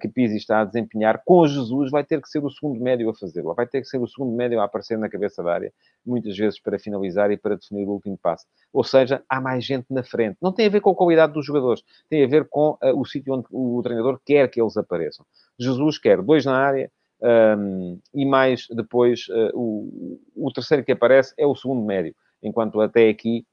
[0.00, 3.14] que Pizzi está a desempenhar, com Jesus vai ter que ser o segundo médio a
[3.14, 3.54] fazê-lo.
[3.54, 5.72] Vai ter que ser o segundo médio a aparecer na cabeça da área,
[6.04, 8.44] muitas vezes para finalizar e para definir o último passo.
[8.72, 10.36] Ou seja, há mais gente na frente.
[10.42, 13.04] Não tem a ver com a qualidade dos jogadores, tem a ver com uh, o
[13.04, 15.24] sítio onde o treinador quer que eles apareçam.
[15.58, 20.92] Jesus quer dois na área, um, ehm, e mais depois uh, o, o terceiro que
[20.92, 23.44] aparece é o segundo médio, enquanto até aqui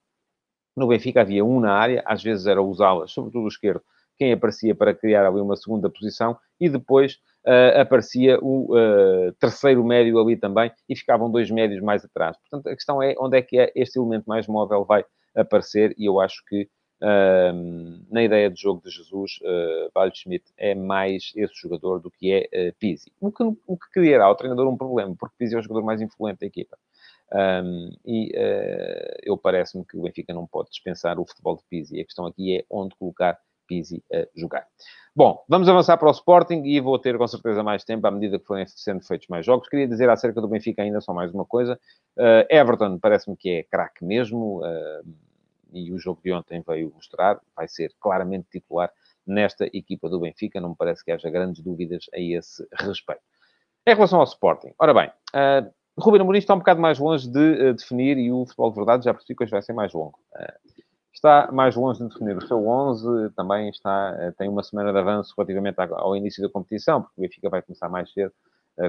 [0.76, 3.82] no Benfica havia um na área, às vezes era usá-las, sobretudo o esquerdo,
[4.16, 7.14] quem aparecia para criar ali uma segunda posição e depois
[7.46, 12.36] uh, aparecia o uh, terceiro médio ali também e ficavam dois médios mais atrás.
[12.38, 16.06] Portanto, a questão é onde é que é este elemento mais móvel vai aparecer e
[16.06, 21.30] eu acho que Uh, na ideia de jogo de Jesus, uh, Valho Schmidt é mais
[21.36, 23.12] esse jogador do que é Pizzi.
[23.20, 26.00] O que, o que criará ao treinador um problema, porque Pizzi é o jogador mais
[26.00, 26.78] influente da equipa.
[27.32, 32.00] Um, e uh, eu parece-me que o Benfica não pode dispensar o futebol de Pizzi.
[32.00, 34.66] A questão aqui é onde colocar Pizzi a jogar.
[35.14, 38.38] Bom, vamos avançar para o Sporting e vou ter com certeza mais tempo à medida
[38.38, 39.68] que forem sendo feitos mais jogos.
[39.68, 41.80] Queria dizer acerca do Benfica ainda só mais uma coisa.
[42.18, 45.14] Uh, Everton parece-me que é craque mesmo uh,
[45.72, 48.92] e o jogo de ontem veio mostrar, vai ser claramente titular
[49.26, 50.60] nesta equipa do Benfica.
[50.60, 53.22] Não me parece que haja grandes dúvidas a esse respeito.
[53.86, 57.70] Em relação ao Sporting, ora bem, uh, Ruben Amorim está um bocado mais longe de
[57.70, 60.18] uh, definir e o futebol de verdade já percebi que hoje vai ser mais longo.
[60.34, 60.75] Uh,
[61.16, 64.98] está mais longe de definir o seu 11, também está, uh, tem uma semana de
[64.98, 68.32] avanço relativamente ao início da competição, porque o Benfica vai começar mais cedo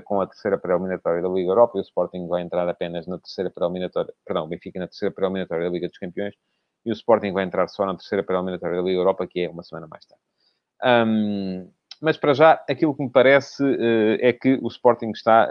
[0.04, 3.50] com a terceira pré-eliminatória da Liga Europa e o Sporting vai entrar apenas na terceira
[3.50, 6.34] pré-eliminatória, perdão, o Benfica na terceira pré-eliminatória da Liga dos Campeões
[6.86, 9.64] e o Sporting vai entrar só na terceira pré-eliminatória da Liga Europa, que é uma
[9.64, 10.22] semana mais tarde.
[11.10, 13.64] Um, mas para já, aquilo que me parece
[14.20, 15.50] é que o Sporting está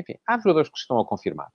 [0.00, 1.48] enfim, há jogadores que estão a confirmar.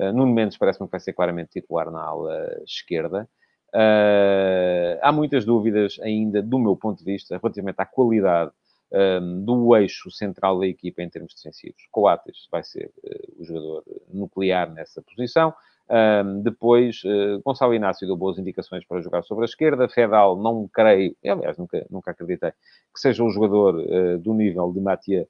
[0.00, 3.28] Uh, Nuno Mendes parece-me que vai ser claramente titular na ala esquerda.
[3.74, 8.50] Uh, há muitas dúvidas ainda, do meu ponto de vista, relativamente à qualidade
[8.92, 11.86] um, ehm, do eixo central da equipa em termos defensivos.
[11.92, 15.54] Coates vai ser uh, o jogador nuclear nessa posição.
[15.88, 19.88] Um, ehm, depois, uh, Gonçalo Inácio deu boas indicações para jogar sobre a esquerda.
[19.88, 25.28] Fedal, não creio, aliás, nunca, nunca acreditei que seja um jogador do nível de Matia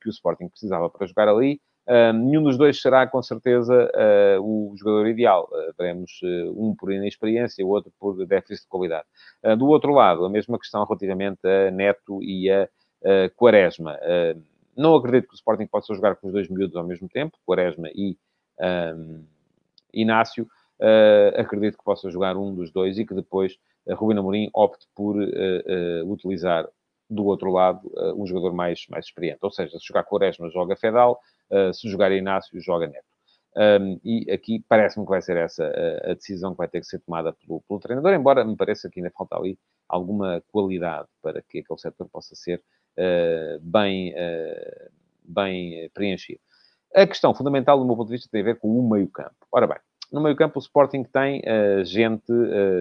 [0.00, 1.60] que o Sporting precisava para jogar ali.
[1.86, 5.48] Uh, nenhum dos dois será, com certeza, uh, o jogador ideal.
[5.52, 6.20] Uh, veremos
[6.56, 9.06] um por inexperiência, o outro por déficit de qualidade.
[9.56, 12.68] do outro lado, a mesma questão relativamente a Neto e a
[13.36, 13.96] Quaresma.
[14.76, 17.88] não acredito que o Sporting possa jogar com os dois miúdos ao mesmo tempo, Quaresma
[17.94, 18.16] e
[19.92, 20.48] Inácio.
[21.38, 25.16] acredito que possa jogar um dos dois e que depois uh, Rubino Amorim opte por
[26.04, 26.68] utilizar
[27.08, 29.38] do outro lado um jogador mais, mais experiente.
[29.42, 33.04] Ou seja, se jogar Quaresma, joga Fedal, uh, se jogar Inácio, joga Neto.
[33.56, 36.86] Um, e aqui parece-me que vai ser essa a, a, decisão que vai ter que
[36.86, 41.40] ser tomada pelo, pelo, treinador, embora me pareça que ainda falta ali alguma qualidade para
[41.40, 42.62] que aquele setor possa ser
[42.98, 44.90] uh, bem, uh,
[45.24, 46.40] bem preenchido.
[46.94, 49.34] A questão fundamental, do meu ponto de vista, tem a ver com o meio-campo.
[49.50, 49.78] Ora bem,
[50.12, 52.30] no meio-campo o Sporting tem uh, gente,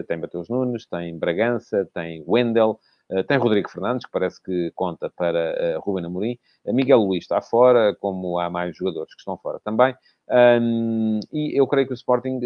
[0.09, 2.94] tem Mateus Nunes, tem Bragança, tem Wendel, eh,
[3.27, 6.39] tem Rodrigo Fernandes, que parece que conta para uh, Ruben Amorim.
[6.65, 9.95] Uh, Miguel Luís está fora, como há mais jogadores que estão fora também.
[10.27, 12.39] Um, e eu creio que o Sporting,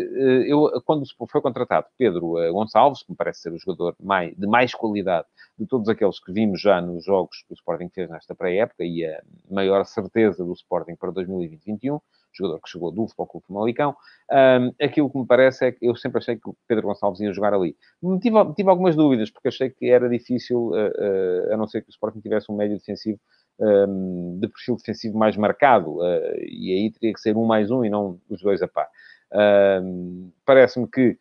[0.45, 4.73] eu, quando foi contratado Pedro Gonçalves, que me parece ser o jogador mais, de mais
[4.73, 8.83] qualidade de todos aqueles que vimos já nos jogos que o Sporting fez nesta pré-época
[8.83, 12.01] e a maior certeza do Sporting para 2020-2021,
[12.33, 13.95] jogador que chegou do Futebol Clube Famalicão.
[14.31, 17.33] Um, aquilo que me parece é que eu sempre achei que o Pedro Gonçalves ia
[17.33, 17.75] jogar ali.
[18.21, 21.89] Tive, tive algumas dúvidas, porque achei que era difícil, uh, uh, a não ser que
[21.89, 23.19] o Sporting tivesse um médio defensivo
[23.59, 27.83] um, de perfil defensivo mais marcado, uh, e aí teria que ser um mais um
[27.83, 28.87] e não os dois a par.
[30.45, 31.17] Parece-me que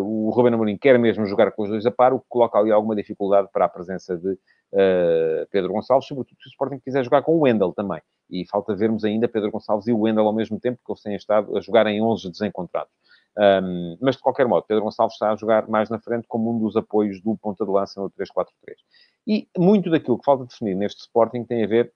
[0.00, 2.70] o Ruben Amorim quer mesmo jogar com os dois a par, o que coloca ali
[2.70, 4.38] alguma dificuldade para a presença de
[4.72, 8.00] uh, Pedro Gonçalves, sobretudo se o Sporting quiser jogar com o Wendel também.
[8.28, 11.14] E falta vermos ainda Pedro Gonçalves e o Wendel ao mesmo tempo, que eles têm
[11.14, 12.92] estado a jogar em 11 desencontrados.
[13.38, 16.58] Um, mas, de qualquer modo, Pedro Gonçalves está a jogar mais na frente como um
[16.58, 18.46] dos apoios do ponta de lança no 3-4-3.
[19.26, 21.92] E muito daquilo que falta definir neste Sporting tem a ver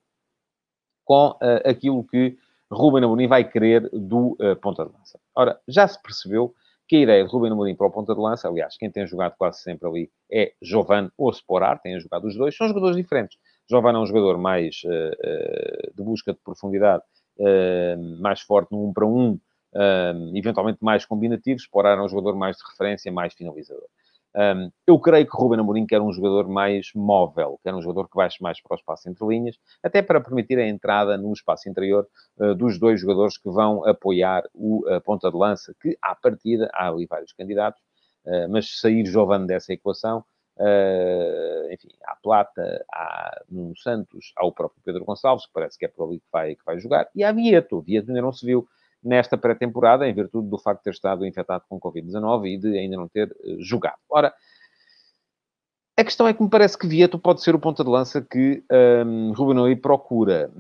[1.05, 2.37] com uh, aquilo que
[2.71, 5.19] Ruben Amorim vai querer do uh, ponta de lança.
[5.35, 6.55] Ora, já se percebeu
[6.95, 9.35] que a ideia de Ruben Amorim para o ponta de lança, aliás, quem tem jogado
[9.37, 13.37] quase sempre ali é Jovan ou Sporar, têm jogado os dois, são jogadores diferentes.
[13.69, 17.03] Jovan é um jogador mais uh, uh, de busca de profundidade,
[17.39, 19.41] uh, mais forte no um para um,
[20.37, 21.59] eventualmente mais combinativo.
[21.59, 23.89] Sporar é um jogador mais de referência, mais finalizador.
[24.37, 28.17] Um, eu creio que Ruben Amorim quer um jogador mais móvel, quer um jogador que
[28.17, 32.09] baixe mais para o espaço entre linhas, até para permitir a entrada no espaço interior
[32.39, 36.69] uh, dos dois jogadores que vão apoiar o uh, ponta de lança, que à partida
[36.75, 37.81] há ali vários candidatos,
[38.27, 40.25] uh, mas sair Giovanni dessa equação,
[41.73, 45.89] enfim, há Plata, há Nuno Santos, há o próprio Pedro Gonçalves, que parece que é
[45.89, 47.81] por ali que vai, que vai jogar, e há Vieto.
[47.81, 48.65] Vieto ainda não se viu
[49.05, 52.97] nesta pré-temporada, em virtude do facto de ter estado infectado com Covid-19 e de ainda
[52.97, 53.99] não ter uh, jogado.
[54.09, 54.33] Ora,
[55.97, 58.65] a questão é que me parece que Vieto pode ser o ponta de lança que
[59.07, 60.51] um, Ruben Amorim procura.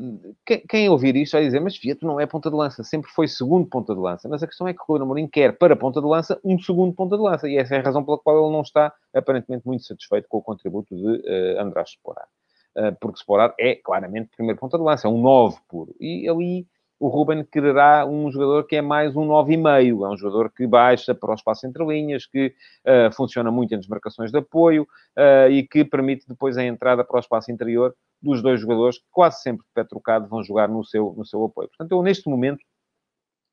[0.46, 3.26] Quem, quem, ouvir isto vai dizer, mas Vieto não é ponta de lança, sempre foi
[3.26, 4.28] segundo ponta de lança.
[4.28, 7.16] Mas a questão é que Ruben Amorim quer para ponta de lança um segundo ponta
[7.16, 7.48] de lança.
[7.48, 10.42] E essa é a razão pela qual ele não está aparentemente muito satisfeito com o
[10.42, 12.28] contributo de uh, András Sporar.
[12.76, 15.96] Uh, porque Sporar é claramente primeiro ponta de lança, é um 9 puro.
[15.98, 16.64] E ali
[16.98, 20.06] o Ruben quererá um jogador que é mais um 9,5.
[20.06, 22.54] É um jogador que baixa para o espaço entre linhas, que
[22.86, 24.84] uh, funciona muito em desmarcações de apoio
[25.18, 29.04] uh, e que permite depois a entrada para o espaço interior dos dois jogadores que
[29.10, 31.68] quase sempre de pé trocado vão jogar no seu, no seu apoio.
[31.68, 32.64] Portanto, eu neste momento,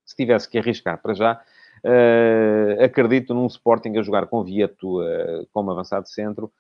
[0.06, 1.42] se tivesse que arriscar para já,
[1.84, 5.00] uh, acredito num Sporting a jogar com Vieto
[5.52, 6.52] como avançado centro,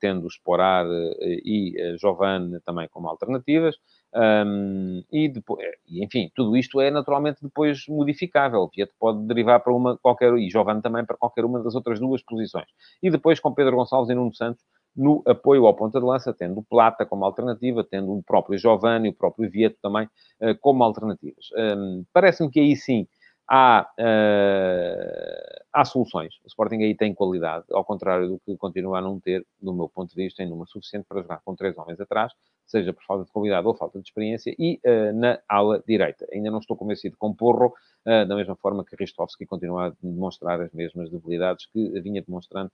[0.00, 0.86] tendo Sporar
[1.20, 3.76] e Giovanni também como alternativas.
[4.16, 8.70] Um, e depois, enfim, tudo isto é naturalmente depois modificável.
[8.74, 12.22] Vieto pode derivar para uma qualquer, e Giovanni também para qualquer uma das outras duas
[12.22, 12.66] posições.
[13.02, 14.64] E depois com Pedro Gonçalves e Nuno Santos
[14.96, 19.10] no apoio ao ponta de lança, tendo o Plata como alternativa, tendo o próprio Giovanni,
[19.10, 20.06] o próprio Vieto também
[20.40, 21.48] uh, como alternativas.
[21.54, 23.06] Um, Parece-me que aí sim
[23.46, 26.34] há, uh, há soluções.
[26.42, 29.90] O Sporting aí tem qualidade, ao contrário do que continua a não ter, do meu
[29.90, 32.32] ponto de vista, em número suficiente para jogar com três homens atrás,
[32.66, 36.26] seja por falta de qualidade ou falta de experiência, e uh, na ala direita.
[36.32, 37.74] Ainda não estou convencido com Porro,
[38.06, 42.72] uh, da mesma forma que Ristovski continua a demonstrar as mesmas debilidades que vinha demonstrando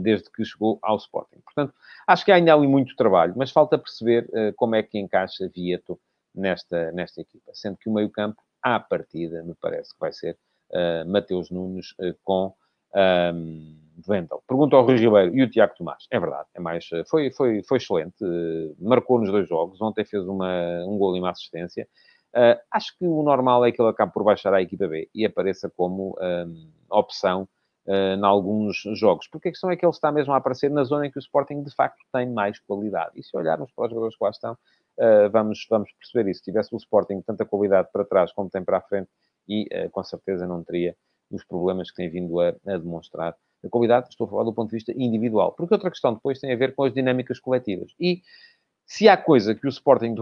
[0.00, 1.40] desde que chegou ao Sporting.
[1.40, 1.74] Portanto,
[2.06, 5.98] acho que há ainda ali muito trabalho, mas falta perceber como é que encaixa Vieto
[6.32, 10.38] nesta, nesta equipa, sendo que o meio-campo à partida, me parece que vai ser
[10.72, 12.54] uh, Mateus Nunes uh, com
[12.94, 13.76] um,
[14.08, 14.42] Wendel.
[14.46, 16.06] Pergunta ao Rui Ribeiro e o Tiago Tomás.
[16.10, 18.16] É verdade, é mais, eh, foi, foi, foi excelente.
[18.78, 19.80] Marcou nos dois jogos.
[19.80, 21.86] Ontem fez uma, um gol e uma assistência.
[22.70, 25.70] Acho que o normal é que ele acabe por baixar à equipa B e apareça
[25.76, 27.46] como um, opção
[27.86, 29.28] uh, em alguns jogos.
[29.28, 31.20] Porque a questão é que ele está mesmo a aparecer na zona em que o
[31.20, 33.12] Sporting de facto tem mais qualidade.
[33.14, 34.56] E se olharmos para os jogadores que lá estão,
[35.30, 36.38] vamos, vamos perceber isso.
[36.38, 39.10] Se tivesse o Sporting tanta qualidade para trás como tem para a frente,
[39.48, 40.96] e uh, com certeza não teria
[41.30, 43.34] os problemas que tem vindo a, a, demonstrar.
[43.64, 45.52] A qualidade, estou a falar do ponto de vista individual.
[45.52, 47.92] Porque outra questão depois tem a ver com as dinâmicas coletivas.
[47.98, 48.22] E
[48.84, 50.20] se há coisa que o Sporting de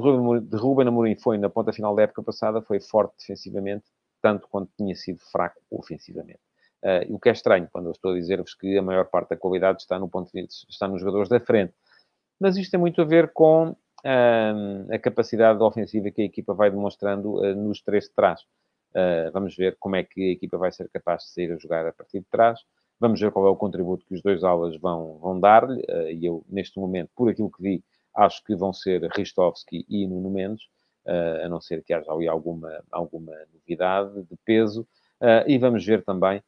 [0.56, 3.85] Ruben, Amorim foi na ponta final da época passada, foi forte defensivamente,
[4.22, 6.40] tanto quanto tinha sido fraco ofensivamente.
[6.83, 9.37] Uh, o que é estranho, quando eu estou a dizer-vos que a maior parte da
[9.37, 11.74] qualidade está no ponto de vista, está nos jogadores da frente.
[12.38, 17.35] Mas isto tem muito a ver com a capacidade ofensiva que a equipa vai demonstrando
[17.35, 18.40] uh, nos três de trás.
[18.90, 21.87] Uh, vamos ver como é que a equipa vai ser capaz de sair a jogar
[21.87, 22.61] a partir de trás.
[22.98, 25.81] Vamos ver qual é o contributo que os dois aulas vão, vão dar-lhe.
[25.83, 30.07] Uh, e eu, neste momento, por aquilo que vi, acho que vão ser Ristovski e
[30.07, 30.68] Nuno Mendes,
[31.07, 34.87] a não ser que haja alguma, alguma novidade de peso.
[35.46, 36.42] e vamos ver também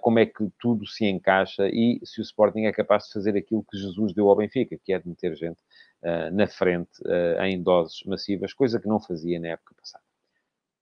[0.00, 3.64] como é que tudo se encaixa e se o Sporting é capaz de fazer aquilo
[3.64, 5.60] que Jesus deu ao Benfica, que é de meter gente
[6.02, 10.04] uh, na frente uh, em doses massivas, coisa que não fazia na época passada.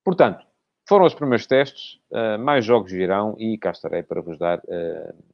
[0.05, 0.47] Portanto,
[0.88, 4.61] foram os primeiros testes, uh, mais jogos virão e cá estarei para vos dar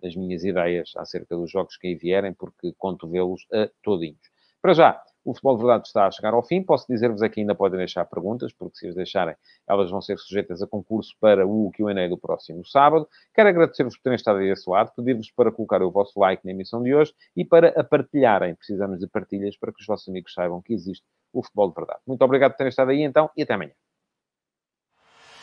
[0.03, 4.33] as minhas ideias acerca dos jogos que aí vierem, porque conto vê-los a todinhos.
[4.61, 6.63] Para já, o Futebol de Verdade está a chegar ao fim.
[6.63, 9.35] Posso dizer-vos aqui ainda podem deixar perguntas, porque se as deixarem,
[9.69, 13.09] elas vão ser sujeitas a concurso para o Q&A do próximo sábado.
[13.35, 16.51] Quero agradecer-vos por terem estado aí desse lado, pedir-vos para colocar o vosso like na
[16.51, 18.55] emissão de hoje e para a partilharem.
[18.55, 22.01] Precisamos de partilhas para que os vossos amigos saibam que existe o Futebol de Verdade.
[22.07, 23.73] Muito obrigado por terem estado aí, então, e até amanhã.